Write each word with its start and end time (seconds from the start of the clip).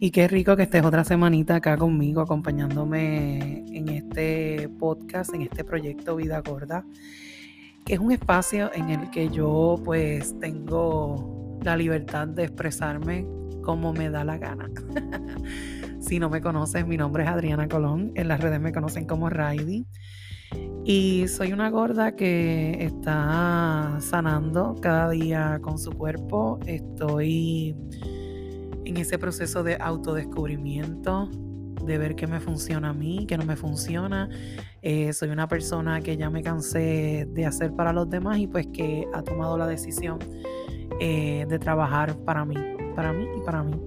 Y 0.00 0.12
qué 0.12 0.28
rico 0.28 0.54
que 0.54 0.62
estés 0.62 0.84
otra 0.84 1.02
semanita 1.02 1.56
acá 1.56 1.76
conmigo, 1.76 2.20
acompañándome 2.20 3.64
en 3.72 3.88
este 3.88 4.68
podcast, 4.78 5.34
en 5.34 5.42
este 5.42 5.64
proyecto 5.64 6.14
Vida 6.14 6.40
Gorda, 6.40 6.84
que 7.84 7.94
es 7.94 7.98
un 7.98 8.12
espacio 8.12 8.70
en 8.74 8.90
el 8.90 9.10
que 9.10 9.28
yo 9.28 9.80
pues 9.84 10.38
tengo 10.38 11.58
la 11.64 11.76
libertad 11.76 12.28
de 12.28 12.44
expresarme 12.44 13.26
como 13.64 13.92
me 13.92 14.08
da 14.08 14.22
la 14.22 14.38
gana. 14.38 14.70
si 16.00 16.20
no 16.20 16.30
me 16.30 16.40
conoces, 16.40 16.86
mi 16.86 16.96
nombre 16.96 17.24
es 17.24 17.28
Adriana 17.28 17.66
Colón, 17.66 18.12
en 18.14 18.28
las 18.28 18.40
redes 18.40 18.60
me 18.60 18.70
conocen 18.70 19.04
como 19.04 19.28
Raidi. 19.28 19.84
Y 20.84 21.26
soy 21.26 21.52
una 21.52 21.70
gorda 21.70 22.14
que 22.14 22.84
está 22.84 23.98
sanando 24.00 24.76
cada 24.80 25.10
día 25.10 25.58
con 25.60 25.76
su 25.76 25.90
cuerpo. 25.90 26.60
Estoy 26.66 27.76
en 28.88 28.96
ese 28.96 29.18
proceso 29.18 29.62
de 29.62 29.76
autodescubrimiento, 29.78 31.28
de 31.84 31.98
ver 31.98 32.16
qué 32.16 32.26
me 32.26 32.40
funciona 32.40 32.90
a 32.90 32.92
mí, 32.92 33.26
qué 33.26 33.36
no 33.36 33.44
me 33.44 33.54
funciona. 33.54 34.28
Eh, 34.80 35.12
soy 35.12 35.28
una 35.28 35.46
persona 35.46 36.00
que 36.00 36.16
ya 36.16 36.30
me 36.30 36.42
cansé 36.42 37.28
de 37.30 37.46
hacer 37.46 37.72
para 37.72 37.92
los 37.92 38.08
demás 38.08 38.38
y 38.38 38.46
pues 38.46 38.66
que 38.72 39.06
ha 39.12 39.22
tomado 39.22 39.58
la 39.58 39.66
decisión 39.66 40.18
eh, 41.00 41.44
de 41.48 41.58
trabajar 41.58 42.16
para 42.24 42.44
mí, 42.44 42.56
para 42.96 43.12
mí 43.12 43.26
y 43.36 43.40
para 43.44 43.62
mí. 43.62 43.78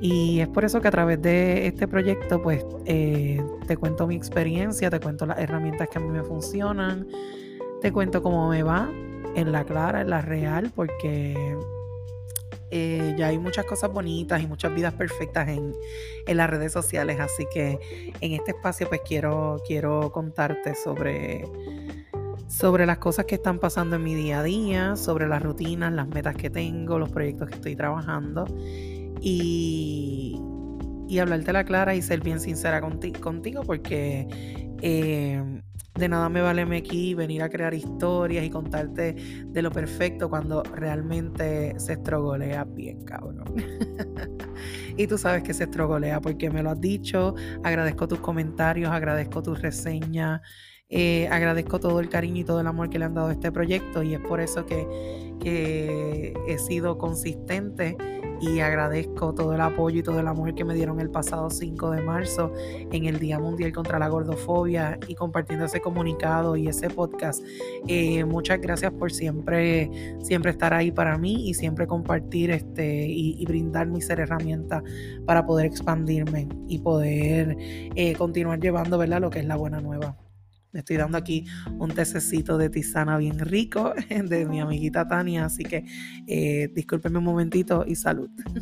Y 0.00 0.40
es 0.40 0.48
por 0.48 0.64
eso 0.64 0.80
que 0.80 0.88
a 0.88 0.90
través 0.90 1.20
de 1.20 1.66
este 1.66 1.86
proyecto 1.86 2.42
pues 2.42 2.64
eh, 2.86 3.40
te 3.66 3.76
cuento 3.76 4.06
mi 4.06 4.16
experiencia, 4.16 4.90
te 4.90 4.98
cuento 4.98 5.26
las 5.26 5.38
herramientas 5.38 5.88
que 5.90 5.98
a 5.98 6.00
mí 6.00 6.08
me 6.08 6.22
funcionan, 6.22 7.06
te 7.82 7.92
cuento 7.92 8.22
cómo 8.22 8.48
me 8.48 8.62
va 8.62 8.90
en 9.36 9.52
la 9.52 9.64
clara, 9.64 10.00
en 10.00 10.10
la 10.10 10.22
real, 10.22 10.72
porque 10.74 11.56
eh, 12.74 13.14
ya 13.18 13.26
hay 13.26 13.38
muchas 13.38 13.66
cosas 13.66 13.92
bonitas 13.92 14.42
y 14.42 14.46
muchas 14.46 14.74
vidas 14.74 14.94
perfectas 14.94 15.46
en, 15.46 15.74
las 16.26 16.48
redes 16.48 16.72
sociales, 16.72 17.20
así 17.20 17.44
que 17.52 18.12
en 18.22 18.32
este 18.32 18.52
espacio 18.52 18.88
pues 18.88 19.02
quiero, 19.06 19.60
quiero 19.66 20.10
contarte 20.10 20.74
sobre, 20.74 21.44
sobre 22.48 22.86
las 22.86 22.96
cosas 22.96 23.26
que 23.26 23.34
están 23.34 23.58
pasando 23.58 23.96
en 23.96 24.02
mi 24.02 24.14
día 24.14 24.40
a 24.40 24.42
día, 24.42 24.96
sobre 24.96 25.28
las 25.28 25.42
rutinas, 25.42 25.92
las 25.92 26.08
metas 26.08 26.34
que 26.34 26.48
tengo, 26.48 26.98
los 26.98 27.10
proyectos 27.10 27.50
que 27.50 27.56
estoy 27.56 27.76
trabajando 27.76 28.46
y, 29.20 30.40
y 31.08 31.18
hablarte 31.18 31.52
la 31.52 31.64
clara 31.64 31.94
y 31.94 32.00
ser 32.00 32.20
bien 32.20 32.40
sincera 32.40 32.80
contigo 32.80 33.62
porque... 33.66 34.26
Eh, 34.80 35.62
de 35.94 36.08
nada 36.08 36.28
me 36.28 36.40
vale 36.40 36.62
aquí 36.76 37.14
venir 37.14 37.42
a 37.42 37.50
crear 37.50 37.74
historias 37.74 38.44
y 38.44 38.50
contarte 38.50 39.14
de 39.46 39.62
lo 39.62 39.70
perfecto 39.70 40.30
cuando 40.30 40.62
realmente 40.62 41.78
se 41.78 41.94
estrogolea 41.94 42.64
bien, 42.64 43.04
cabrón. 43.04 43.54
y 44.96 45.06
tú 45.06 45.18
sabes 45.18 45.42
que 45.42 45.52
se 45.52 45.64
estrogolea 45.64 46.20
porque 46.20 46.50
me 46.50 46.62
lo 46.62 46.70
has 46.70 46.80
dicho. 46.80 47.34
Agradezco 47.62 48.08
tus 48.08 48.20
comentarios, 48.20 48.90
agradezco 48.90 49.42
tus 49.42 49.60
reseñas. 49.60 50.40
Eh, 50.88 51.28
agradezco 51.30 51.80
todo 51.80 52.00
el 52.00 52.08
cariño 52.08 52.40
y 52.40 52.44
todo 52.44 52.60
el 52.60 52.66
amor 52.66 52.90
que 52.90 52.98
le 52.98 53.06
han 53.06 53.14
dado 53.14 53.28
a 53.28 53.32
este 53.32 53.50
proyecto 53.50 54.02
y 54.02 54.12
es 54.14 54.20
por 54.20 54.40
eso 54.40 54.66
que, 54.66 54.86
que 55.40 56.34
he 56.46 56.58
sido 56.58 56.98
consistente 56.98 57.96
y 58.42 58.58
agradezco 58.58 59.32
todo 59.32 59.54
el 59.54 59.60
apoyo 59.60 60.00
y 60.00 60.02
todo 60.02 60.18
el 60.18 60.26
amor 60.26 60.52
que 60.54 60.64
me 60.64 60.74
dieron 60.74 61.00
el 61.00 61.10
pasado 61.10 61.48
5 61.48 61.92
de 61.92 62.02
marzo 62.02 62.52
en 62.90 63.04
el 63.04 63.20
Día 63.20 63.38
Mundial 63.38 63.72
contra 63.72 64.00
la 64.00 64.08
Gordofobia 64.08 64.98
y 65.06 65.14
compartiendo 65.14 65.64
ese 65.66 65.80
comunicado 65.80 66.56
y 66.56 66.66
ese 66.66 66.90
podcast. 66.90 67.42
Eh, 67.86 68.24
muchas 68.24 68.60
gracias 68.60 68.92
por 68.92 69.12
siempre, 69.12 69.90
siempre 70.22 70.50
estar 70.50 70.74
ahí 70.74 70.90
para 70.90 71.16
mí 71.16 71.48
y 71.48 71.54
siempre 71.54 71.86
compartir 71.86 72.50
este 72.50 73.06
y, 73.06 73.42
brindar 73.46 73.86
mi 73.86 74.00
ser 74.00 74.18
herramienta 74.20 74.82
para 75.26 75.44
poder 75.44 75.66
expandirme 75.66 76.48
y 76.68 76.78
poder 76.78 77.56
eh, 77.58 78.14
continuar 78.14 78.60
llevando 78.60 78.98
¿verdad? 78.98 79.20
lo 79.20 79.30
que 79.30 79.40
es 79.40 79.46
la 79.46 79.56
buena 79.56 79.80
nueva. 79.80 80.16
Me 80.72 80.80
estoy 80.80 80.96
dando 80.96 81.18
aquí 81.18 81.44
un 81.78 81.90
tececito 81.90 82.56
de 82.56 82.70
tisana 82.70 83.18
bien 83.18 83.38
rico 83.38 83.92
de 84.08 84.46
mi 84.46 84.60
amiguita 84.60 85.06
Tania, 85.06 85.44
así 85.44 85.64
que 85.64 85.84
eh, 86.26 86.70
discúlpenme 86.74 87.18
un 87.18 87.24
momentito 87.24 87.84
y 87.86 87.94
salud. 87.94 88.30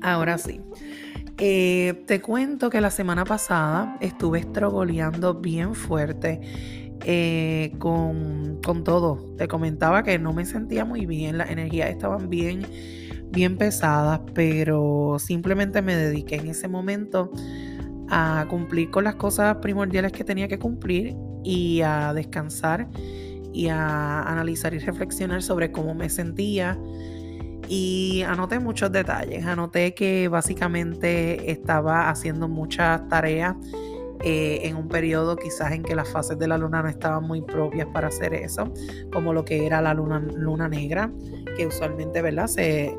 Ahora 0.00 0.38
sí. 0.38 0.62
Eh, 1.38 2.04
te 2.06 2.22
cuento 2.22 2.70
que 2.70 2.80
la 2.80 2.90
semana 2.90 3.26
pasada 3.26 3.98
estuve 4.00 4.38
estrogoleando 4.38 5.34
bien 5.34 5.74
fuerte 5.74 6.40
eh, 7.04 7.74
con, 7.78 8.62
con, 8.64 8.82
todo. 8.82 9.34
Te 9.36 9.46
comentaba 9.46 10.02
que 10.02 10.18
no 10.18 10.32
me 10.32 10.46
sentía 10.46 10.86
muy 10.86 11.04
bien, 11.04 11.36
las 11.36 11.50
energías 11.50 11.90
estaban 11.90 12.30
bien, 12.30 12.66
bien 13.30 13.58
pesadas, 13.58 14.20
pero 14.32 15.18
simplemente 15.18 15.82
me 15.82 15.94
dediqué 15.94 16.36
en 16.36 16.48
ese 16.48 16.68
momento 16.68 17.30
a 18.10 18.46
cumplir 18.48 18.90
con 18.90 19.04
las 19.04 19.16
cosas 19.16 19.56
primordiales 19.56 20.12
que 20.12 20.24
tenía 20.24 20.48
que 20.48 20.58
cumplir 20.58 21.14
y 21.44 21.80
a 21.82 22.12
descansar 22.12 22.88
y 23.52 23.68
a 23.68 24.22
analizar 24.22 24.74
y 24.74 24.78
reflexionar 24.78 25.42
sobre 25.42 25.72
cómo 25.72 25.94
me 25.94 26.08
sentía. 26.08 26.78
Y 27.68 28.22
anoté 28.22 28.60
muchos 28.60 28.92
detalles. 28.92 29.44
Anoté 29.44 29.94
que 29.94 30.28
básicamente 30.28 31.50
estaba 31.50 32.10
haciendo 32.10 32.48
muchas 32.48 33.08
tareas 33.08 33.56
eh, 34.22 34.60
en 34.64 34.76
un 34.76 34.88
periodo 34.88 35.36
quizás 35.36 35.72
en 35.72 35.82
que 35.82 35.94
las 35.94 36.08
fases 36.08 36.38
de 36.38 36.48
la 36.48 36.58
luna 36.58 36.82
no 36.82 36.88
estaban 36.88 37.24
muy 37.24 37.42
propias 37.42 37.86
para 37.92 38.08
hacer 38.08 38.34
eso, 38.34 38.72
como 39.12 39.32
lo 39.32 39.44
que 39.44 39.66
era 39.66 39.80
la 39.80 39.94
luna, 39.94 40.18
luna 40.18 40.68
negra, 40.68 41.10
que 41.56 41.66
usualmente, 41.66 42.22
¿verdad? 42.22 42.46
Se, 42.46 42.96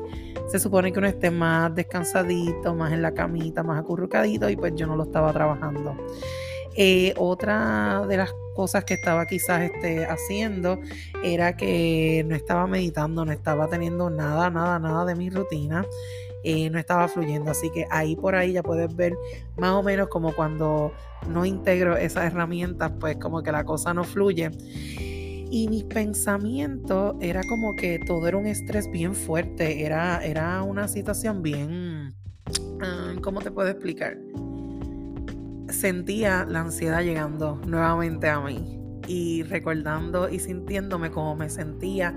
se 0.48 0.58
supone 0.58 0.92
que 0.92 0.98
uno 0.98 1.08
esté 1.08 1.30
más 1.30 1.74
descansadito, 1.74 2.74
más 2.74 2.92
en 2.92 3.02
la 3.02 3.12
camita, 3.12 3.62
más 3.62 3.80
acurrucadito 3.80 4.48
y 4.48 4.56
pues 4.56 4.74
yo 4.76 4.86
no 4.86 4.96
lo 4.96 5.04
estaba 5.04 5.32
trabajando. 5.32 5.96
Eh, 6.80 7.12
otra 7.16 8.04
de 8.06 8.16
las 8.16 8.32
cosas 8.54 8.84
que 8.84 8.94
estaba 8.94 9.26
quizás 9.26 9.62
este, 9.62 10.06
haciendo 10.06 10.78
era 11.24 11.56
que 11.56 12.24
no 12.26 12.36
estaba 12.36 12.66
meditando, 12.68 13.24
no 13.24 13.32
estaba 13.32 13.68
teniendo 13.68 14.10
nada, 14.10 14.48
nada, 14.48 14.78
nada 14.78 15.04
de 15.04 15.16
mi 15.16 15.28
rutina. 15.28 15.84
Eh, 16.44 16.70
no 16.70 16.78
estaba 16.78 17.08
fluyendo. 17.08 17.50
Así 17.50 17.70
que 17.70 17.86
ahí 17.90 18.16
por 18.16 18.34
ahí 18.34 18.52
ya 18.52 18.62
puedes 18.62 18.94
ver 18.94 19.14
más 19.56 19.72
o 19.72 19.82
menos 19.82 20.08
como 20.08 20.34
cuando 20.34 20.92
no 21.28 21.44
integro 21.44 21.96
esas 21.96 22.32
herramientas, 22.32 22.92
pues 23.00 23.16
como 23.16 23.42
que 23.42 23.52
la 23.52 23.64
cosa 23.64 23.92
no 23.94 24.04
fluye. 24.04 24.50
Y 25.50 25.66
mis 25.68 25.84
pensamientos 25.84 27.16
era 27.20 27.42
como 27.48 27.74
que 27.74 27.98
todo 28.06 28.28
era 28.28 28.36
un 28.36 28.46
estrés 28.46 28.90
bien 28.90 29.14
fuerte, 29.14 29.84
era, 29.84 30.22
era 30.22 30.62
una 30.62 30.88
situación 30.88 31.42
bien, 31.42 32.14
ah, 32.82 33.14
¿cómo 33.22 33.40
te 33.40 33.50
puedo 33.50 33.68
explicar? 33.68 34.18
Sentía 35.70 36.44
la 36.44 36.60
ansiedad 36.60 37.02
llegando 37.02 37.58
nuevamente 37.66 38.28
a 38.28 38.40
mí 38.40 38.78
y 39.06 39.42
recordando 39.44 40.28
y 40.28 40.38
sintiéndome 40.38 41.10
como 41.10 41.34
me 41.34 41.48
sentía 41.48 42.14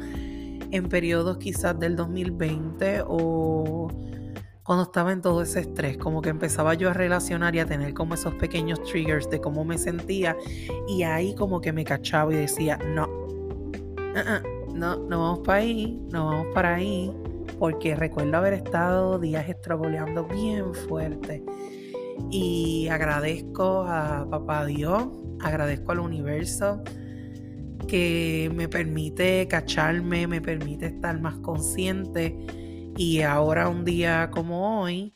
en 0.72 0.90
periodos 0.90 1.38
quizás 1.38 1.80
del 1.80 1.96
2020 1.96 3.04
o 3.08 3.88
cuando 4.64 4.84
estaba 4.84 5.12
en 5.12 5.22
todo 5.22 5.42
ese 5.42 5.62
estrés, 5.62 5.98
como 5.98 6.22
que 6.22 6.30
empezaba 6.30 6.74
yo 6.76 6.90
a 6.90 6.94
relacionar 6.94 7.56
y 7.56 7.60
a 7.60 7.66
tener 7.66 7.94
como 7.94 8.14
esos 8.14 8.36
pequeños 8.36 8.82
triggers 8.84 9.30
de 9.30 9.42
cómo 9.42 9.66
me 9.66 9.78
sentía 9.78 10.36
y 10.88 11.04
ahí 11.04 11.34
como 11.36 11.62
que 11.62 11.74
me 11.74 11.84
cachaba 11.84 12.34
y 12.34 12.38
decía, 12.38 12.78
no, 12.78 13.08
uh-uh, 13.08 14.76
no, 14.76 14.98
no 14.98 15.20
vamos 15.20 15.40
para 15.40 15.60
ahí, 15.60 16.00
no 16.12 16.26
vamos 16.26 16.48
para 16.54 16.76
ahí, 16.76 17.12
porque 17.58 17.96
recuerdo 17.96 18.38
haber 18.38 18.54
estado 18.54 19.18
días 19.20 19.50
extrapoleando 19.50 20.26
bien 20.26 20.74
fuerte. 20.74 21.44
Y 22.30 22.88
agradezco 22.90 23.84
a 23.88 24.28
papá 24.30 24.66
Dios, 24.66 25.08
agradezco 25.40 25.92
al 25.94 26.00
universo 26.00 26.84
que 27.88 28.52
me 28.54 28.70
permite 28.70 29.48
cacharme, 29.48 30.28
me 30.28 30.40
permite 30.40 30.86
estar 30.86 31.20
más 31.20 31.38
consciente 31.40 32.38
y 32.98 33.22
ahora 33.22 33.70
un 33.70 33.86
día 33.86 34.30
como 34.32 34.82
hoy, 34.82 35.16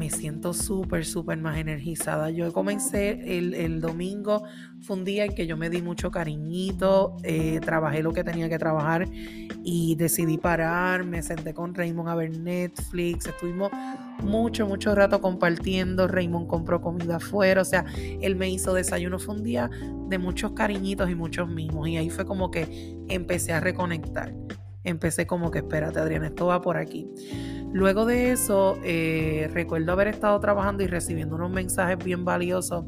me 0.00 0.08
siento 0.08 0.54
súper, 0.54 1.04
súper 1.04 1.36
más 1.36 1.58
energizada. 1.58 2.30
Yo 2.30 2.50
comencé 2.54 3.36
el, 3.36 3.82
domingo, 3.82 4.44
fue 4.80 4.96
un 4.96 5.04
día 5.04 5.26
en 5.26 5.34
que 5.34 5.46
yo 5.46 5.58
me 5.58 5.68
di 5.68 5.82
mucho 5.82 6.10
cariñito, 6.10 7.18
eh, 7.22 7.60
trabajé 7.60 8.02
lo 8.02 8.14
que 8.14 8.24
tenía 8.24 8.48
que 8.48 8.58
trabajar 8.58 9.06
y 9.62 9.94
decidí 9.96 10.38
parar, 10.38 11.04
me 11.04 11.22
senté 11.22 11.52
con 11.52 11.74
Raymond 11.74 12.08
a 12.08 12.14
ver 12.14 12.30
Netflix, 12.38 13.26
estuvimos 13.26 13.70
mucho, 14.22 14.66
mucho 14.66 14.94
rato 14.94 15.20
compartiendo, 15.20 16.08
Raymond 16.08 16.46
compró 16.46 16.80
comida 16.80 17.16
afuera, 17.16 17.60
o 17.60 17.66
sea, 17.66 17.84
él 18.22 18.36
me 18.36 18.48
hizo 18.48 18.72
desayuno, 18.72 19.18
fue 19.18 19.34
un 19.34 19.42
día 19.42 19.68
de 20.08 20.16
muchos 20.16 20.52
cariñitos 20.52 21.10
y 21.10 21.14
muchos 21.14 21.46
mimos 21.46 21.86
y 21.88 21.98
ahí 21.98 22.08
fue 22.08 22.24
como 22.24 22.50
que 22.50 22.96
empecé 23.10 23.52
a 23.52 23.60
reconectar 23.60 24.32
empecé 24.84 25.26
como 25.26 25.50
que 25.50 25.58
espérate 25.58 25.98
Adriana, 25.98 26.28
esto 26.28 26.46
va 26.46 26.60
por 26.60 26.76
aquí. 26.76 27.08
Luego 27.72 28.04
de 28.04 28.32
eso, 28.32 28.78
eh, 28.82 29.48
recuerdo 29.52 29.92
haber 29.92 30.08
estado 30.08 30.38
trabajando 30.40 30.82
y 30.82 30.86
recibiendo 30.86 31.36
unos 31.36 31.50
mensajes 31.50 31.98
bien 32.02 32.24
valiosos 32.24 32.84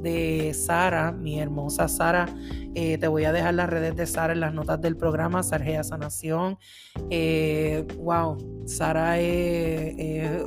de 0.00 0.52
Sara, 0.54 1.12
mi 1.12 1.40
hermosa 1.40 1.88
Sara. 1.88 2.28
Eh, 2.74 2.98
te 2.98 3.08
voy 3.08 3.24
a 3.24 3.32
dejar 3.32 3.54
las 3.54 3.68
redes 3.68 3.96
de 3.96 4.06
Sara 4.06 4.32
en 4.32 4.40
las 4.40 4.54
notas 4.54 4.80
del 4.80 4.96
programa, 4.96 5.42
Sargea 5.42 5.84
Sanación. 5.84 6.58
Eh, 7.10 7.84
wow, 7.98 8.64
Sara 8.66 9.18
es, 9.18 10.42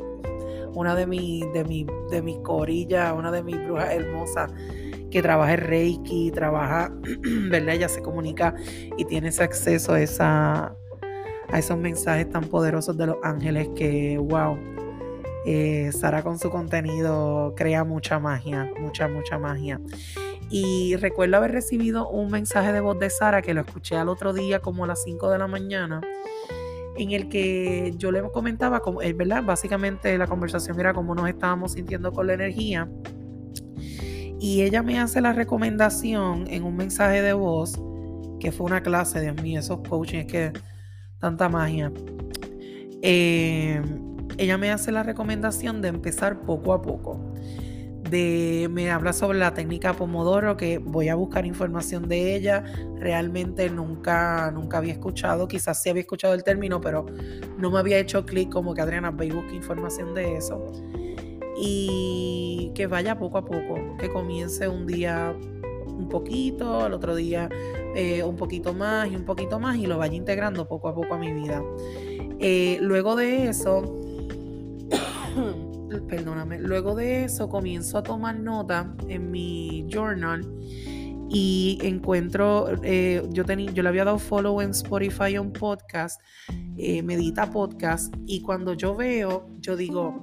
una 0.73 0.93
de 0.95 1.07
mis 1.07 1.45
de 1.53 1.63
mi, 1.63 1.85
de 2.11 2.21
mis 2.21 2.37
corillas, 2.39 3.13
una 3.17 3.31
de 3.31 3.43
mis 3.43 3.55
brujas 3.65 3.93
hermosas 3.93 4.51
que 5.15 5.21
trabaja 5.21 5.55
Reiki, 5.55 6.29
trabaja, 6.31 6.91
¿verdad? 7.49 7.75
Ella 7.75 7.87
se 7.87 8.01
comunica 8.01 8.53
y 8.97 9.05
tiene 9.05 9.29
ese 9.29 9.43
acceso 9.43 9.93
a, 9.93 10.01
esa, 10.01 10.75
a 11.47 11.57
esos 11.57 11.77
mensajes 11.77 12.29
tan 12.29 12.43
poderosos 12.43 12.97
de 12.97 13.07
los 13.07 13.15
ángeles 13.23 13.69
que, 13.77 14.17
wow, 14.17 14.59
eh, 15.45 15.89
Sara 15.93 16.21
con 16.21 16.37
su 16.37 16.49
contenido 16.49 17.53
crea 17.55 17.85
mucha 17.85 18.19
magia, 18.19 18.69
mucha, 18.77 19.07
mucha 19.07 19.39
magia. 19.39 19.79
Y 20.49 20.97
recuerdo 20.97 21.37
haber 21.37 21.53
recibido 21.53 22.09
un 22.09 22.29
mensaje 22.29 22.73
de 22.73 22.81
voz 22.81 22.99
de 22.99 23.09
Sara 23.09 23.41
que 23.41 23.53
lo 23.53 23.61
escuché 23.61 23.95
al 23.95 24.09
otro 24.09 24.33
día 24.33 24.59
como 24.59 24.83
a 24.83 24.87
las 24.87 25.01
5 25.03 25.29
de 25.29 25.37
la 25.37 25.47
mañana, 25.47 26.01
en 26.97 27.11
el 27.13 27.29
que 27.29 27.93
yo 27.95 28.11
le 28.11 28.21
comentaba, 28.33 28.81
eh, 29.01 29.13
¿verdad? 29.13 29.43
Básicamente 29.45 30.17
la 30.17 30.27
conversación 30.27 30.77
era 30.77 30.93
cómo 30.93 31.15
nos 31.15 31.29
estábamos 31.29 31.71
sintiendo 31.71 32.11
con 32.11 32.27
la 32.27 32.33
energía. 32.33 32.89
Y 34.45 34.61
ella 34.61 34.83
me 34.83 34.99
hace 34.99 35.21
la 35.21 35.33
recomendación 35.33 36.45
en 36.51 36.65
un 36.65 36.75
mensaje 36.75 37.23
de 37.23 37.33
voz, 37.33 37.81
que 38.39 38.51
fue 38.51 38.67
una 38.67 38.83
clase, 38.83 39.19
Dios 39.19 39.41
mío, 39.41 39.59
esos 39.59 39.79
coaching, 39.79 40.19
es 40.19 40.25
que 40.27 40.53
tanta 41.17 41.49
magia. 41.49 41.91
Eh, 43.01 43.81
ella 44.37 44.59
me 44.59 44.69
hace 44.69 44.91
la 44.91 45.01
recomendación 45.01 45.81
de 45.81 45.87
empezar 45.87 46.41
poco 46.41 46.73
a 46.73 46.83
poco. 46.83 47.33
De, 48.07 48.67
me 48.69 48.91
habla 48.91 49.13
sobre 49.13 49.39
la 49.39 49.55
técnica 49.55 49.95
Pomodoro, 49.95 50.55
que 50.57 50.77
voy 50.77 51.09
a 51.09 51.15
buscar 51.15 51.47
información 51.47 52.07
de 52.07 52.35
ella. 52.35 52.63
Realmente 52.99 53.67
nunca, 53.71 54.51
nunca 54.51 54.77
había 54.77 54.93
escuchado, 54.93 55.47
quizás 55.47 55.81
sí 55.81 55.89
había 55.89 56.01
escuchado 56.01 56.35
el 56.35 56.43
término, 56.43 56.79
pero 56.79 57.07
no 57.57 57.71
me 57.71 57.79
había 57.79 57.97
hecho 57.97 58.23
clic 58.27 58.51
como 58.51 58.75
que 58.75 58.81
Adriana, 58.81 59.09
ve 59.09 59.25
y 59.25 59.31
busque 59.31 59.55
información 59.55 60.13
de 60.13 60.37
eso. 60.37 60.71
Y 61.57 62.71
que 62.75 62.87
vaya 62.87 63.17
poco 63.17 63.37
a 63.37 63.45
poco, 63.45 63.95
que 63.97 64.09
comience 64.09 64.67
un 64.67 64.85
día 64.85 65.35
un 65.97 66.09
poquito, 66.09 66.81
al 66.81 66.93
otro 66.93 67.15
día 67.15 67.49
eh, 67.95 68.23
un 68.23 68.35
poquito 68.35 68.73
más 68.73 69.09
y 69.09 69.15
un 69.15 69.23
poquito 69.23 69.59
más 69.59 69.77
y 69.77 69.87
lo 69.87 69.97
vaya 69.97 70.15
integrando 70.15 70.67
poco 70.67 70.89
a 70.89 70.95
poco 70.95 71.13
a 71.13 71.17
mi 71.17 71.33
vida. 71.33 71.63
Eh, 72.39 72.77
luego 72.81 73.15
de 73.15 73.47
eso, 73.47 73.97
perdóname, 76.09 76.59
luego 76.59 76.95
de 76.95 77.23
eso 77.23 77.47
comienzo 77.47 77.97
a 77.97 78.03
tomar 78.03 78.37
nota 78.37 78.93
en 79.07 79.31
mi 79.31 79.87
journal 79.89 80.45
y 81.29 81.79
encuentro, 81.81 82.67
eh, 82.83 83.23
yo, 83.31 83.43
yo 83.43 83.83
le 83.83 83.89
había 83.89 84.03
dado 84.03 84.19
follow 84.19 84.61
en 84.61 84.71
Spotify 84.71 85.37
un 85.37 85.53
podcast, 85.53 86.21
Medita 86.75 87.49
Podcast, 87.49 88.13
y 88.25 88.41
cuando 88.41 88.73
yo 88.73 88.95
veo, 88.95 89.47
yo 89.59 89.77
digo, 89.77 90.21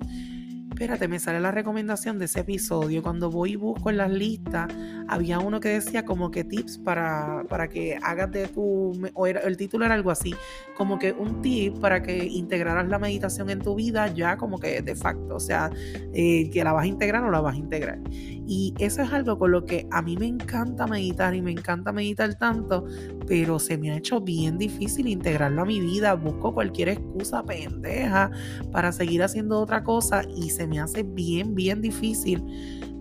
espérate, 0.73 1.07
me 1.07 1.19
sale 1.19 1.39
la 1.39 1.51
recomendación 1.51 2.19
de 2.19 2.25
ese 2.25 2.41
episodio. 2.41 3.03
Cuando 3.03 3.31
voy 3.31 3.53
y 3.53 3.57
busco 3.57 3.91
en 3.91 3.99
las 3.99 4.11
listas, 4.11 4.73
había 5.07 5.39
uno 5.39 5.61
que 5.61 5.69
decía 5.69 6.05
como 6.05 6.31
que 6.31 6.45
tips 6.45 6.79
para, 6.79 7.45
para 7.49 7.69
que 7.69 7.99
hagas 8.03 8.31
de 8.33 8.49
tu, 8.49 8.93
o 9.15 9.27
el 9.27 9.57
título 9.57 9.85
era 9.85 9.95
algo 9.95 10.11
así, 10.11 10.35
como 10.77 10.99
que 10.99 11.13
un 11.13 11.43
tip 11.43 11.79
para 11.79 12.03
que 12.03 12.25
integraras 12.25 12.89
la 12.89 12.99
meditación 12.99 13.51
en 13.51 13.61
tu 13.61 13.75
vida 13.75 14.09
ya 14.09 14.37
como 14.37 14.59
que 14.59 14.81
de 14.81 14.95
facto, 14.97 15.37
o 15.37 15.41
sea, 15.41 15.71
eh, 16.15 16.49
que 16.51 16.65
la 16.65 16.73
vas 16.73 16.85
a 16.85 16.87
integrar 16.87 17.23
o 17.23 17.31
la 17.31 17.41
vas 17.41 17.55
a 17.55 17.59
integrar. 17.59 18.01
Y 18.11 18.75
eso 18.79 19.03
es 19.03 19.13
algo 19.13 19.39
con 19.39 19.53
lo 19.53 19.65
que 19.65 19.87
a 19.91 20.03
mí 20.03 20.17
me 20.17 20.27
encanta 20.27 20.87
meditar 20.87 21.35
y 21.35 21.43
me 21.43 21.53
encanta 21.53 21.93
meditar 21.93 22.35
tanto, 22.35 22.87
pero 23.27 23.59
se 23.59 23.79
me 23.79 23.91
ha 23.91 23.97
hecho 23.97 24.21
bien 24.21 24.59
difícil 24.59 25.07
integrarlo 25.09 25.63
a 25.63 25.65
mi 25.65 25.81
vida. 25.81 26.15
Busco 26.15 26.55
cualquier 26.55 26.91
excusa 26.91 27.43
pendeja 27.45 28.31
para 28.71 28.93
seguir 28.93 29.23
haciendo 29.23 29.61
otra 29.61 29.85
cosa 29.85 30.23
y 30.37 30.51
se 30.51 30.67
me 30.67 30.81
hace 30.81 31.03
bien, 31.03 31.55
bien 31.55 31.81
difícil 31.81 32.43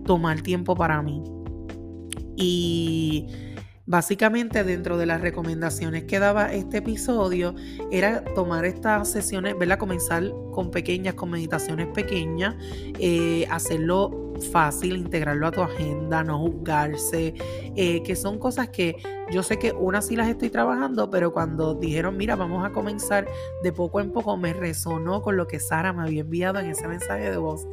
tomar 0.04 0.40
tiempo 0.42 0.74
para 0.74 1.02
mí. 1.02 1.22
Y 2.36 3.26
básicamente 3.86 4.64
dentro 4.64 4.96
de 4.96 5.06
las 5.06 5.20
recomendaciones 5.20 6.04
que 6.04 6.18
daba 6.18 6.52
este 6.52 6.78
episodio 6.78 7.54
era 7.90 8.24
tomar 8.34 8.64
estas 8.64 9.10
sesiones, 9.10 9.58
verla 9.58 9.78
comenzar 9.78 10.32
con 10.52 10.70
pequeñas, 10.70 11.14
con 11.14 11.30
meditaciones 11.30 11.88
pequeñas, 11.88 12.54
eh, 12.98 13.46
hacerlo 13.50 14.21
fácil 14.52 14.96
integrarlo 14.96 15.46
a 15.46 15.50
tu 15.50 15.62
agenda, 15.62 16.22
no 16.24 16.38
juzgarse, 16.38 17.34
eh, 17.76 18.02
que 18.02 18.16
son 18.16 18.38
cosas 18.38 18.68
que 18.68 18.96
yo 19.30 19.42
sé 19.42 19.58
que 19.58 19.72
unas 19.72 20.06
sí 20.06 20.16
las 20.16 20.28
estoy 20.28 20.50
trabajando, 20.50 21.10
pero 21.10 21.32
cuando 21.32 21.74
dijeron, 21.74 22.16
mira, 22.16 22.36
vamos 22.36 22.64
a 22.64 22.72
comenzar 22.72 23.26
de 23.62 23.72
poco 23.72 24.00
en 24.00 24.12
poco, 24.12 24.36
me 24.36 24.52
resonó 24.52 25.22
con 25.22 25.36
lo 25.36 25.46
que 25.46 25.58
Sara 25.58 25.92
me 25.92 26.02
había 26.02 26.20
enviado 26.20 26.58
en 26.58 26.70
ese 26.70 26.86
mensaje 26.88 27.30
de 27.30 27.36
voz. 27.36 27.66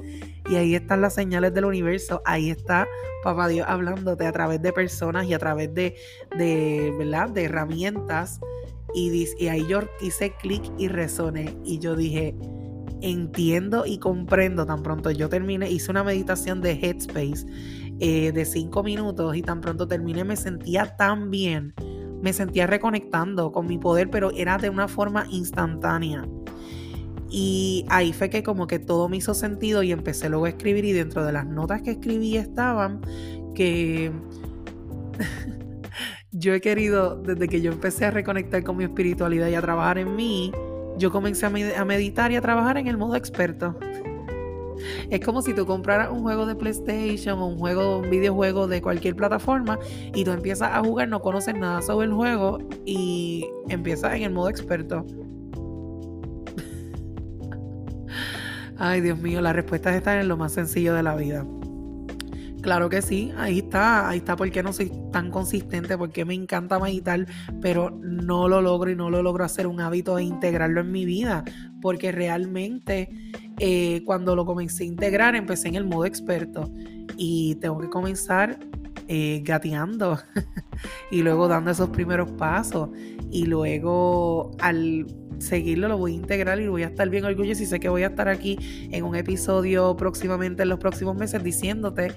Y 0.49 0.55
ahí 0.55 0.75
están 0.75 1.01
las 1.01 1.13
señales 1.13 1.53
del 1.53 1.65
universo, 1.65 2.21
ahí 2.25 2.49
está 2.49 2.87
Papá 3.21 3.49
Dios 3.49 3.67
hablándote 3.67 4.25
a 4.25 4.31
través 4.31 4.61
de 4.61 4.71
personas 4.71 5.25
y 5.27 5.33
a 5.33 5.39
través 5.39 5.73
de, 5.73 5.95
de 6.37 6.93
¿verdad? 6.97 7.29
De 7.29 7.45
herramientas. 7.45 8.39
Y, 8.93 9.27
y 9.37 9.47
ahí 9.49 9.65
yo 9.67 9.81
hice 10.01 10.31
clic 10.31 10.63
y 10.77 10.87
resoné. 10.87 11.55
Y 11.63 11.79
yo 11.79 11.95
dije, 11.95 12.35
entiendo 13.01 13.85
y 13.85 13.97
comprendo 13.97 14.65
tan 14.65 14.83
pronto 14.83 15.11
yo 15.11 15.29
terminé, 15.29 15.69
hice 15.69 15.91
una 15.91 16.03
meditación 16.03 16.61
de 16.61 16.71
Headspace 16.71 17.45
eh, 17.99 18.31
de 18.31 18.45
cinco 18.45 18.83
minutos 18.83 19.35
y 19.35 19.41
tan 19.41 19.61
pronto 19.61 19.87
terminé 19.87 20.23
me 20.23 20.35
sentía 20.35 20.95
tan 20.95 21.29
bien, 21.29 21.73
me 22.21 22.33
sentía 22.33 22.67
reconectando 22.67 23.51
con 23.51 23.67
mi 23.67 23.77
poder, 23.77 24.09
pero 24.09 24.31
era 24.31 24.57
de 24.57 24.69
una 24.69 24.87
forma 24.87 25.25
instantánea. 25.29 26.25
Y 27.29 27.85
ahí 27.89 28.11
fue 28.11 28.29
que 28.29 28.41
como 28.41 28.65
que 28.67 28.79
todo 28.79 29.07
me 29.07 29.17
hizo 29.17 29.33
sentido 29.33 29.83
y 29.83 29.91
empecé 29.91 30.29
luego 30.29 30.45
a 30.45 30.49
escribir 30.49 30.85
y 30.85 30.93
dentro 30.93 31.25
de 31.25 31.31
las 31.31 31.45
notas 31.45 31.81
que 31.83 31.91
escribí 31.91 32.37
estaban 32.37 33.01
que 33.53 34.11
yo 36.31 36.53
he 36.53 36.61
querido, 36.61 37.21
desde 37.21 37.47
que 37.47 37.61
yo 37.61 37.71
empecé 37.71 38.05
a 38.05 38.11
reconectar 38.11 38.63
con 38.63 38.77
mi 38.77 38.83
espiritualidad 38.83 39.47
y 39.49 39.55
a 39.55 39.61
trabajar 39.61 39.99
en 39.99 40.15
mí, 40.15 40.51
yo 40.99 41.11
comencé 41.11 41.45
a 41.45 41.85
meditar 41.85 42.31
y 42.31 42.35
a 42.35 42.41
trabajar 42.41 42.77
en 42.77 42.87
el 42.87 42.97
modo 42.97 43.15
experto. 43.15 43.75
Es 45.09 45.19
como 45.21 45.41
si 45.41 45.53
tú 45.53 45.65
compraras 45.65 46.11
un 46.11 46.21
juego 46.21 46.45
de 46.45 46.55
PlayStation 46.55 47.39
o 47.39 47.47
un 47.47 47.57
juego, 47.57 47.99
un 47.99 48.09
videojuego 48.09 48.67
de 48.67 48.81
cualquier 48.81 49.15
plataforma 49.15 49.79
y 50.13 50.23
tú 50.23 50.31
empiezas 50.31 50.71
a 50.73 50.81
jugar, 50.81 51.07
no 51.07 51.21
conoces 51.21 51.55
nada 51.55 51.81
sobre 51.81 52.07
el 52.07 52.13
juego 52.13 52.59
y 52.85 53.47
empiezas 53.69 54.13
en 54.13 54.23
el 54.23 54.31
modo 54.31 54.49
experto. 54.49 55.05
Ay, 58.77 59.01
Dios 59.01 59.19
mío, 59.19 59.41
las 59.41 59.55
respuestas 59.55 59.95
están 59.95 60.19
en 60.19 60.27
lo 60.27 60.37
más 60.37 60.53
sencillo 60.53 60.93
de 60.93 61.03
la 61.03 61.15
vida. 61.15 61.45
Claro 62.61 62.89
que 62.89 63.01
sí, 63.01 63.31
ahí 63.37 63.59
está, 63.59 64.09
ahí 64.09 64.17
está 64.17 64.35
porque 64.35 64.61
no 64.61 64.73
soy 64.73 64.91
tan 65.13 65.31
consistente, 65.31 65.97
porque 65.97 66.25
me 66.25 66.33
encanta 66.33 66.77
meditar, 66.77 67.25
pero 67.61 67.89
no 67.89 68.49
lo 68.49 68.61
logro 68.61 68.91
y 68.91 68.95
no 68.95 69.09
lo 69.09 69.23
logro 69.23 69.45
hacer 69.45 69.65
un 69.65 69.79
hábito 69.79 70.17
de 70.17 70.23
integrarlo 70.23 70.81
en 70.81 70.91
mi 70.91 71.05
vida, 71.05 71.45
porque 71.81 72.11
realmente 72.11 73.09
eh, 73.59 74.03
cuando 74.05 74.35
lo 74.35 74.45
comencé 74.45 74.83
a 74.83 74.87
integrar 74.87 75.35
empecé 75.35 75.69
en 75.69 75.75
el 75.75 75.85
modo 75.85 76.05
experto 76.05 76.69
y 77.15 77.55
tengo 77.55 77.79
que 77.79 77.89
comenzar 77.89 78.59
eh, 79.07 79.41
gateando 79.43 80.19
y 81.11 81.21
luego 81.21 81.47
dando 81.47 81.71
esos 81.71 81.89
primeros 81.89 82.29
pasos 82.31 82.89
y 83.31 83.45
luego 83.45 84.51
al 84.59 85.07
seguirlo 85.39 85.87
lo 85.87 85.97
voy 85.97 86.13
a 86.13 86.15
integrar 86.15 86.59
y 86.59 86.67
voy 86.67 86.83
a 86.83 86.87
estar 86.87 87.09
bien 87.09 87.23
orgulloso 87.23 87.63
y 87.63 87.65
sé 87.65 87.79
que 87.79 87.89
voy 87.89 88.03
a 88.03 88.07
estar 88.07 88.27
aquí 88.27 88.57
en 88.91 89.05
un 89.05 89.15
episodio 89.15 89.95
próximamente 89.95 90.63
en 90.63 90.69
los 90.69 90.79
próximos 90.79 91.15
meses 91.15 91.43
diciéndote 91.43 92.13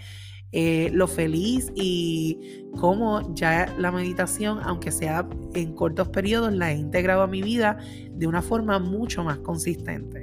eh, 0.53 0.91
lo 0.93 1.09
feliz 1.09 1.73
y 1.75 2.67
cómo 2.79 3.35
ya 3.35 3.75
la 3.79 3.91
meditación, 3.91 4.61
aunque 4.63 4.93
sea 4.93 5.27
en 5.55 5.73
cortos 5.75 6.09
periodos, 6.09 6.53
la 6.53 6.73
he 6.73 6.77
integrado 6.77 7.23
a 7.23 7.27
mi 7.27 7.43
vida 7.43 7.79
de 8.11 8.27
una 8.27 8.43
forma 8.43 8.79
mucho 8.79 9.25
más 9.25 9.39
consistente. 9.39 10.23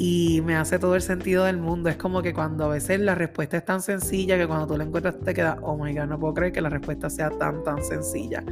Y 0.00 0.42
me 0.44 0.54
hace 0.54 0.78
todo 0.78 0.94
el 0.94 1.02
sentido 1.02 1.44
del 1.44 1.56
mundo. 1.56 1.88
Es 1.88 1.96
como 1.96 2.22
que 2.22 2.32
cuando 2.32 2.66
a 2.66 2.68
veces 2.68 3.00
la 3.00 3.16
respuesta 3.16 3.56
es 3.56 3.64
tan 3.64 3.82
sencilla 3.82 4.38
que 4.38 4.46
cuando 4.46 4.68
tú 4.68 4.76
la 4.76 4.84
encuentras 4.84 5.18
te 5.18 5.34
queda, 5.34 5.58
oh 5.62 5.76
my 5.76 5.92
god, 5.92 6.04
no 6.04 6.20
puedo 6.20 6.34
creer 6.34 6.52
que 6.52 6.60
la 6.60 6.68
respuesta 6.68 7.10
sea 7.10 7.30
tan, 7.30 7.64
tan 7.64 7.82
sencilla. 7.82 8.44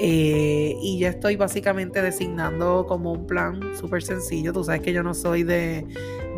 Eh, 0.00 0.74
y 0.82 0.98
ya 0.98 1.10
estoy 1.10 1.36
básicamente 1.36 2.02
designando 2.02 2.86
como 2.88 3.12
un 3.12 3.24
plan 3.24 3.60
súper 3.78 4.02
sencillo. 4.02 4.52
Tú 4.52 4.64
sabes 4.64 4.80
que 4.80 4.92
yo 4.92 5.04
no 5.04 5.14
soy 5.14 5.44
de, 5.44 5.86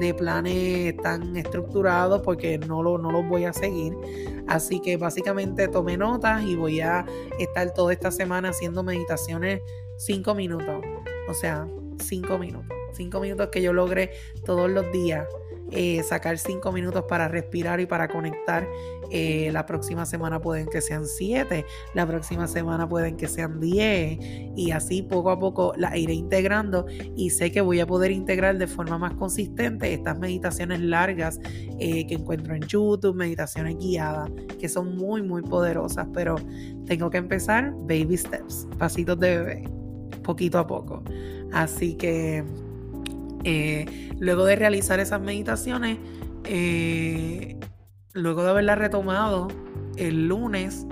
de 0.06 0.14
planes 0.14 0.96
tan 0.98 1.36
estructurados 1.36 2.22
porque 2.22 2.58
no, 2.58 2.82
lo, 2.82 2.98
no 2.98 3.10
los 3.10 3.26
voy 3.28 3.44
a 3.44 3.52
seguir. 3.52 3.94
Así 4.48 4.80
que 4.80 4.96
básicamente 4.96 5.68
tomé 5.68 5.96
notas 5.96 6.42
y 6.42 6.56
voy 6.56 6.80
a 6.80 7.06
estar 7.38 7.72
toda 7.72 7.92
esta 7.92 8.10
semana 8.10 8.50
haciendo 8.50 8.82
meditaciones 8.82 9.60
cinco 9.98 10.34
minutos. 10.34 10.82
O 11.28 11.34
sea, 11.34 11.66
cinco 11.98 12.38
minutos 12.38 12.82
cinco 12.92 13.20
minutos 13.20 13.48
que 13.48 13.62
yo 13.62 13.72
logre 13.72 14.12
todos 14.44 14.70
los 14.70 14.90
días 14.92 15.26
eh, 15.70 16.02
sacar 16.02 16.36
cinco 16.38 16.72
minutos 16.72 17.04
para 17.08 17.28
respirar 17.28 17.80
y 17.80 17.86
para 17.86 18.08
conectar. 18.08 18.66
Eh, 19.10 19.50
la 19.52 19.66
próxima 19.66 20.06
semana 20.06 20.40
pueden 20.40 20.68
que 20.68 20.80
sean 20.80 21.06
siete, 21.06 21.66
la 21.92 22.06
próxima 22.06 22.46
semana 22.46 22.88
pueden 22.88 23.16
que 23.18 23.28
sean 23.28 23.60
diez 23.60 24.18
y 24.56 24.70
así 24.70 25.02
poco 25.02 25.30
a 25.30 25.38
poco 25.38 25.74
la 25.76 25.96
iré 25.98 26.14
integrando 26.14 26.86
y 27.14 27.28
sé 27.28 27.52
que 27.52 27.60
voy 27.60 27.80
a 27.80 27.86
poder 27.86 28.10
integrar 28.10 28.56
de 28.56 28.66
forma 28.66 28.96
más 28.96 29.12
consistente 29.14 29.92
estas 29.92 30.18
meditaciones 30.18 30.80
largas 30.80 31.38
eh, 31.78 32.06
que 32.06 32.14
encuentro 32.14 32.54
en 32.54 32.62
YouTube, 32.62 33.14
meditaciones 33.14 33.76
guiadas, 33.76 34.30
que 34.58 34.68
son 34.68 34.96
muy, 34.96 35.22
muy 35.22 35.42
poderosas, 35.42 36.06
pero 36.14 36.36
tengo 36.86 37.10
que 37.10 37.18
empezar 37.18 37.72
baby 37.80 38.16
steps, 38.16 38.66
pasitos 38.78 39.20
de 39.20 39.38
bebé, 39.38 39.64
poquito 40.22 40.58
a 40.58 40.66
poco. 40.66 41.02
Así 41.52 41.94
que 41.96 42.44
eh, 43.44 44.10
luego 44.18 44.44
de 44.44 44.56
realizar 44.56 45.00
esas 45.00 45.20
meditaciones, 45.20 45.98
eh, 46.44 47.58
luego 48.12 48.42
de 48.42 48.50
haberlas 48.50 48.78
retomado 48.78 49.48
el 49.96 50.28
lunes, 50.28 50.86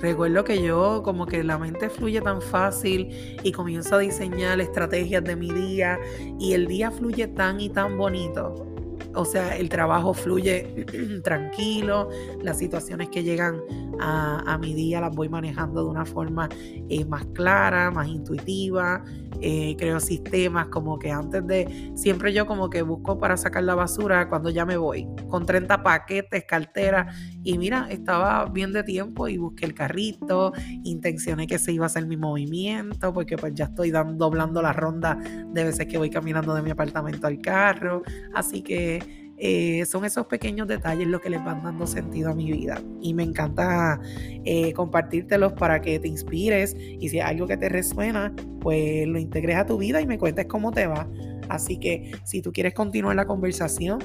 recuerdo 0.00 0.44
que 0.44 0.62
yo 0.62 1.02
como 1.04 1.26
que 1.26 1.42
la 1.44 1.58
mente 1.58 1.88
fluye 1.90 2.20
tan 2.20 2.40
fácil 2.40 3.38
y 3.42 3.52
comienzo 3.52 3.96
a 3.96 3.98
diseñar 3.98 4.60
estrategias 4.60 5.24
de 5.24 5.36
mi 5.36 5.50
día 5.50 5.98
y 6.38 6.52
el 6.52 6.66
día 6.66 6.90
fluye 6.90 7.26
tan 7.28 7.60
y 7.60 7.68
tan 7.68 7.96
bonito. 7.98 8.66
O 9.14 9.24
sea, 9.24 9.56
el 9.56 9.68
trabajo 9.68 10.14
fluye 10.14 10.86
tranquilo, 11.24 12.10
las 12.42 12.58
situaciones 12.58 13.08
que 13.08 13.22
llegan 13.22 13.60
a, 14.00 14.58
mi 14.58 14.74
día 14.74 15.00
las 15.00 15.14
voy 15.14 15.28
manejando 15.28 15.84
de 15.84 15.90
una 15.90 16.04
forma 16.04 16.48
eh, 16.88 17.04
más 17.04 17.24
clara, 17.26 17.90
más 17.90 18.08
intuitiva. 18.08 19.04
Eh, 19.40 19.76
creo 19.78 20.00
sistemas 20.00 20.66
como 20.66 20.98
que 20.98 21.12
antes 21.12 21.46
de, 21.46 21.92
siempre 21.94 22.32
yo 22.32 22.44
como 22.46 22.68
que 22.70 22.82
busco 22.82 23.18
para 23.18 23.36
sacar 23.36 23.62
la 23.62 23.76
basura 23.76 24.28
cuando 24.28 24.50
ya 24.50 24.66
me 24.66 24.76
voy, 24.76 25.06
con 25.28 25.46
30 25.46 25.84
paquetes, 25.84 26.44
cartera, 26.44 27.06
y 27.44 27.56
mira, 27.56 27.86
estaba 27.88 28.46
bien 28.46 28.72
de 28.72 28.82
tiempo 28.82 29.28
y 29.28 29.38
busqué 29.38 29.64
el 29.64 29.74
carrito, 29.74 30.52
intencioné 30.82 31.46
que 31.46 31.58
se 31.58 31.72
iba 31.72 31.84
a 31.84 31.86
hacer 31.86 32.06
mi 32.06 32.16
movimiento, 32.16 33.12
porque 33.12 33.36
pues 33.36 33.54
ya 33.54 33.66
estoy 33.66 33.92
doblando 33.92 34.60
la 34.60 34.72
ronda 34.72 35.14
de 35.14 35.64
veces 35.64 35.86
que 35.86 35.98
voy 35.98 36.10
caminando 36.10 36.52
de 36.52 36.62
mi 36.62 36.70
apartamento 36.70 37.28
al 37.28 37.38
carro, 37.38 38.02
así 38.34 38.62
que 38.62 39.27
eh, 39.40 39.84
son 39.86 40.04
esos 40.04 40.26
pequeños 40.26 40.66
detalles 40.66 41.06
los 41.06 41.20
que 41.20 41.30
les 41.30 41.44
van 41.44 41.62
dando 41.62 41.86
sentido 41.86 42.30
a 42.30 42.34
mi 42.34 42.50
vida. 42.50 42.82
Y 43.00 43.14
me 43.14 43.22
encanta 43.22 44.00
eh, 44.44 44.72
compartírtelos 44.72 45.52
para 45.52 45.80
que 45.80 45.98
te 46.00 46.08
inspires 46.08 46.76
y 46.78 47.08
si 47.08 47.20
hay 47.20 47.34
algo 47.34 47.46
que 47.46 47.56
te 47.56 47.68
resuena, 47.68 48.34
pues 48.60 49.06
lo 49.06 49.18
integres 49.18 49.56
a 49.56 49.66
tu 49.66 49.78
vida 49.78 50.00
y 50.00 50.06
me 50.06 50.18
cuentes 50.18 50.46
cómo 50.46 50.72
te 50.72 50.86
va. 50.86 51.08
Así 51.48 51.78
que 51.78 52.12
si 52.24 52.42
tú 52.42 52.52
quieres 52.52 52.74
continuar 52.74 53.14
la 53.16 53.26
conversación, 53.26 54.00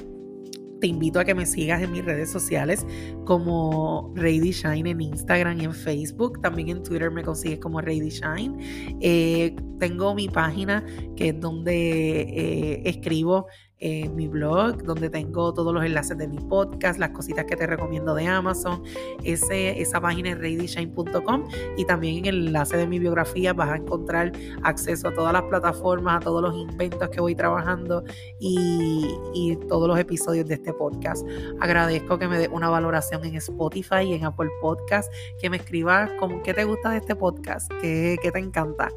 te 0.80 0.88
invito 0.88 1.18
a 1.18 1.24
que 1.24 1.34
me 1.34 1.46
sigas 1.46 1.82
en 1.82 1.92
mis 1.92 2.04
redes 2.04 2.30
sociales 2.30 2.84
como 3.24 4.12
Rady 4.16 4.50
Shine 4.50 4.90
en 4.90 5.00
Instagram 5.00 5.60
y 5.60 5.64
en 5.64 5.72
Facebook. 5.72 6.40
También 6.42 6.68
en 6.68 6.82
Twitter 6.82 7.10
me 7.10 7.22
consigues 7.22 7.58
como 7.58 7.80
Rady 7.80 8.10
Shine. 8.10 8.98
Eh, 9.00 9.56
tengo 9.78 10.14
mi 10.14 10.28
página 10.28 10.84
que 11.16 11.30
es 11.30 11.40
donde 11.40 12.82
escribo 12.84 13.46
en 13.80 14.14
mi 14.16 14.28
blog, 14.28 14.82
donde 14.84 15.10
tengo 15.10 15.52
todos 15.52 15.74
los 15.74 15.84
enlaces 15.84 16.16
de 16.16 16.28
mi 16.28 16.38
podcast, 16.38 16.98
las 16.98 17.10
cositas 17.10 17.44
que 17.44 17.56
te 17.56 17.66
recomiendo 17.66 18.14
de 18.14 18.26
Amazon. 18.26 18.82
Ese, 19.22 19.80
esa 19.80 20.00
página 20.00 20.30
es 20.30 20.38
radyshine.com 20.38 21.44
y 21.76 21.84
también 21.84 22.18
en 22.18 22.26
el 22.26 22.46
enlace 22.48 22.76
de 22.76 22.86
mi 22.86 22.98
biografía 22.98 23.52
vas 23.52 23.70
a 23.70 23.76
encontrar 23.76 24.32
acceso 24.62 25.08
a 25.08 25.14
todas 25.14 25.32
las 25.32 25.42
plataformas, 25.42 26.18
a 26.18 26.20
todos 26.20 26.42
los 26.42 26.54
inventos 26.56 27.08
que 27.10 27.20
voy 27.20 27.34
trabajando 27.34 28.04
y, 28.38 29.16
y 29.34 29.56
todos 29.68 29.88
los 29.88 29.98
episodios 29.98 30.46
de 30.46 30.54
este 30.54 30.72
podcast. 30.72 31.26
Agradezco 31.60 32.18
que 32.18 32.28
me 32.28 32.38
des 32.38 32.48
una 32.50 32.70
valoración 32.70 33.24
en 33.24 33.36
Spotify 33.36 34.02
y 34.04 34.14
en 34.14 34.24
Apple 34.24 34.50
Podcast, 34.60 35.12
que 35.40 35.50
me 35.50 35.56
escribas 35.56 36.10
con 36.18 36.42
qué 36.42 36.54
te 36.54 36.64
gusta 36.64 36.90
de 36.90 36.98
este 36.98 37.16
podcast, 37.16 37.70
qué, 37.80 38.16
qué 38.22 38.30
te 38.30 38.38
encanta. 38.38 38.90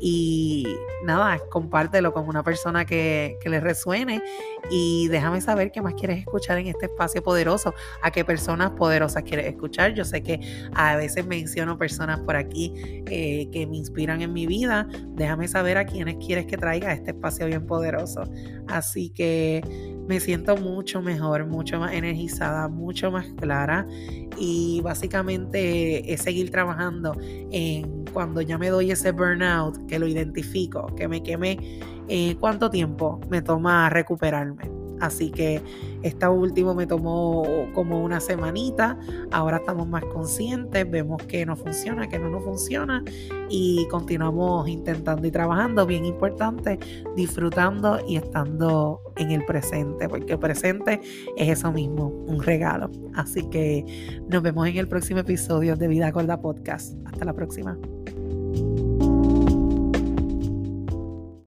Y 0.00 0.66
nada, 1.04 1.38
compártelo 1.50 2.12
con 2.12 2.28
una 2.28 2.42
persona 2.42 2.84
que, 2.84 3.38
que 3.40 3.48
le 3.48 3.60
resuene 3.60 4.22
y 4.70 5.08
déjame 5.08 5.40
saber 5.40 5.70
qué 5.70 5.82
más 5.82 5.94
quieres 5.94 6.18
escuchar 6.18 6.58
en 6.58 6.66
este 6.68 6.86
espacio 6.86 7.22
poderoso, 7.22 7.74
a 8.02 8.10
qué 8.10 8.24
personas 8.24 8.70
poderosas 8.72 9.22
quieres 9.22 9.46
escuchar. 9.46 9.94
Yo 9.94 10.04
sé 10.04 10.22
que 10.22 10.40
a 10.74 10.96
veces 10.96 11.26
menciono 11.26 11.78
personas 11.78 12.20
por 12.20 12.36
aquí 12.36 12.72
eh, 13.06 13.48
que 13.52 13.66
me 13.66 13.76
inspiran 13.76 14.22
en 14.22 14.32
mi 14.32 14.46
vida. 14.46 14.88
Déjame 15.08 15.48
saber 15.48 15.78
a 15.78 15.86
quiénes 15.86 16.16
quieres 16.24 16.46
que 16.46 16.56
traiga 16.56 16.92
este 16.92 17.10
espacio 17.10 17.46
bien 17.46 17.66
poderoso. 17.66 18.22
Así 18.68 19.10
que 19.10 19.62
me 20.06 20.20
siento 20.20 20.56
mucho 20.56 21.00
mejor, 21.02 21.46
mucho 21.46 21.78
más 21.78 21.92
energizada, 21.92 22.68
mucho 22.68 23.10
más 23.10 23.26
clara 23.40 23.86
y 24.38 24.80
básicamente 24.82 26.12
es 26.12 26.22
seguir 26.22 26.50
trabajando 26.50 27.16
en 27.20 28.04
cuando 28.12 28.40
ya 28.40 28.58
me 28.58 28.68
doy 28.68 28.90
ese 28.90 29.12
burnout, 29.12 29.86
que 29.86 29.98
lo 29.98 30.06
identifico, 30.06 30.86
que 30.96 31.08
me 31.08 31.22
queme 31.22 31.80
eh, 32.08 32.36
cuánto 32.38 32.70
tiempo 32.70 33.20
me 33.28 33.42
toma 33.42 33.88
recuperarme. 33.90 34.83
Así 35.04 35.30
que 35.30 35.60
esta 36.02 36.30
última 36.30 36.72
me 36.72 36.86
tomó 36.86 37.44
como 37.74 38.02
una 38.02 38.20
semanita. 38.20 38.98
Ahora 39.30 39.58
estamos 39.58 39.86
más 39.86 40.04
conscientes, 40.06 40.90
vemos 40.90 41.22
que 41.24 41.44
no 41.44 41.56
funciona, 41.56 42.08
que 42.08 42.18
no 42.18 42.30
nos 42.30 42.42
funciona 42.42 43.04
y 43.50 43.86
continuamos 43.90 44.66
intentando 44.66 45.26
y 45.26 45.30
trabajando. 45.30 45.84
Bien 45.84 46.06
importante, 46.06 46.78
disfrutando 47.16 48.00
y 48.08 48.16
estando 48.16 49.00
en 49.16 49.30
el 49.30 49.44
presente, 49.44 50.08
porque 50.08 50.32
el 50.32 50.38
presente 50.38 51.00
es 51.36 51.58
eso 51.58 51.70
mismo, 51.70 52.08
un 52.26 52.42
regalo. 52.42 52.90
Así 53.14 53.42
que 53.50 53.84
nos 54.28 54.42
vemos 54.42 54.66
en 54.66 54.78
el 54.78 54.88
próximo 54.88 55.20
episodio 55.20 55.76
de 55.76 55.86
Vida 55.86 56.10
Gorda 56.12 56.40
Podcast. 56.40 56.94
Hasta 57.04 57.26
la 57.26 57.34
próxima. 57.34 57.78